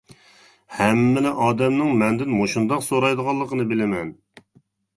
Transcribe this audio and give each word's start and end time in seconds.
ھەممىلا 0.77 1.33
ئادەمنىڭ 1.43 1.93
مەندىن 2.01 2.33
مۇشۇنداق 2.39 2.83
سورايدىغانلىقىنى 2.89 3.71
بىلىمەن. 3.75 4.13